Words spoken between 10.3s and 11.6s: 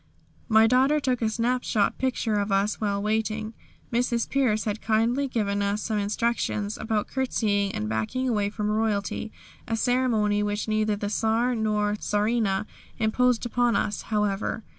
which neither the Czar